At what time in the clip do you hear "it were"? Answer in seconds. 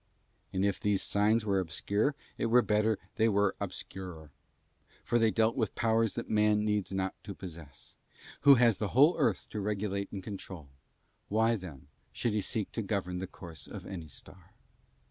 2.35-2.63